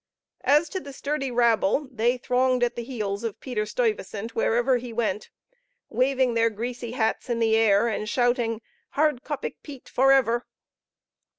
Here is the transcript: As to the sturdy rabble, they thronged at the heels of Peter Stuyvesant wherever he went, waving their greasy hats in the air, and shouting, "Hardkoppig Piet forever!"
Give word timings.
As 0.45 0.67
to 0.69 0.79
the 0.79 0.93
sturdy 0.93 1.29
rabble, 1.29 1.87
they 1.91 2.17
thronged 2.17 2.63
at 2.63 2.75
the 2.75 2.81
heels 2.81 3.23
of 3.23 3.39
Peter 3.39 3.67
Stuyvesant 3.67 4.33
wherever 4.33 4.77
he 4.77 4.91
went, 4.91 5.29
waving 5.89 6.33
their 6.33 6.49
greasy 6.49 6.93
hats 6.93 7.29
in 7.29 7.37
the 7.37 7.55
air, 7.55 7.87
and 7.87 8.09
shouting, 8.09 8.61
"Hardkoppig 8.95 9.57
Piet 9.61 9.87
forever!" 9.87 10.47